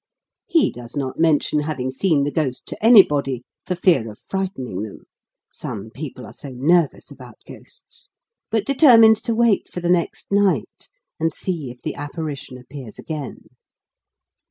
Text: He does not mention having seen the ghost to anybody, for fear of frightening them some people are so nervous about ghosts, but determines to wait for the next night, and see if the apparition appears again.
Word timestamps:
He 0.47 0.71
does 0.71 0.97
not 0.97 1.19
mention 1.19 1.59
having 1.59 1.91
seen 1.91 2.23
the 2.23 2.31
ghost 2.31 2.65
to 2.69 2.83
anybody, 2.83 3.43
for 3.67 3.75
fear 3.75 4.09
of 4.09 4.17
frightening 4.17 4.81
them 4.81 5.03
some 5.51 5.91
people 5.91 6.25
are 6.25 6.33
so 6.33 6.49
nervous 6.49 7.11
about 7.11 7.37
ghosts, 7.47 8.09
but 8.49 8.65
determines 8.65 9.21
to 9.21 9.35
wait 9.35 9.69
for 9.69 9.79
the 9.79 9.89
next 9.89 10.31
night, 10.31 10.89
and 11.19 11.31
see 11.31 11.69
if 11.69 11.83
the 11.83 11.93
apparition 11.93 12.57
appears 12.57 12.97
again. 12.97 13.43